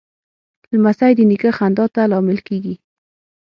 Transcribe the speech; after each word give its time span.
لمسی 0.73 1.11
د 1.15 1.19
نیکه 1.29 1.51
خندا 1.57 1.85
ته 1.95 2.01
لامل 2.11 2.39
کېږي. 2.47 2.75